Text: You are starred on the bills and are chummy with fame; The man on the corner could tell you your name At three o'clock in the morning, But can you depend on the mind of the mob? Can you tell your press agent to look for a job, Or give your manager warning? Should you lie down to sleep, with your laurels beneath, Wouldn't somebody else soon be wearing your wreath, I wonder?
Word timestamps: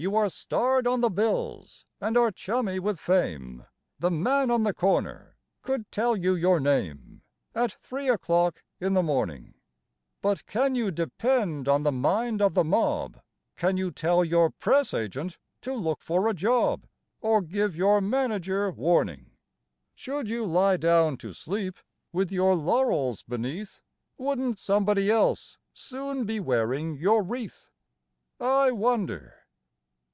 You 0.00 0.14
are 0.14 0.28
starred 0.30 0.86
on 0.86 1.00
the 1.00 1.10
bills 1.10 1.84
and 2.00 2.16
are 2.16 2.30
chummy 2.30 2.78
with 2.78 3.00
fame; 3.00 3.66
The 3.98 4.12
man 4.12 4.48
on 4.48 4.62
the 4.62 4.72
corner 4.72 5.36
could 5.60 5.90
tell 5.90 6.16
you 6.16 6.36
your 6.36 6.60
name 6.60 7.22
At 7.52 7.72
three 7.72 8.08
o'clock 8.08 8.62
in 8.78 8.94
the 8.94 9.02
morning, 9.02 9.54
But 10.22 10.46
can 10.46 10.76
you 10.76 10.92
depend 10.92 11.66
on 11.66 11.82
the 11.82 11.90
mind 11.90 12.40
of 12.40 12.54
the 12.54 12.62
mob? 12.62 13.20
Can 13.56 13.76
you 13.76 13.90
tell 13.90 14.24
your 14.24 14.50
press 14.50 14.94
agent 14.94 15.36
to 15.62 15.74
look 15.74 16.04
for 16.04 16.28
a 16.28 16.32
job, 16.32 16.86
Or 17.20 17.42
give 17.42 17.74
your 17.74 18.00
manager 18.00 18.70
warning? 18.70 19.32
Should 19.96 20.28
you 20.30 20.46
lie 20.46 20.76
down 20.76 21.16
to 21.16 21.32
sleep, 21.32 21.76
with 22.12 22.30
your 22.30 22.54
laurels 22.54 23.24
beneath, 23.24 23.80
Wouldn't 24.16 24.60
somebody 24.60 25.10
else 25.10 25.58
soon 25.74 26.24
be 26.24 26.38
wearing 26.38 26.98
your 26.98 27.20
wreath, 27.24 27.72
I 28.38 28.70
wonder? 28.70 29.34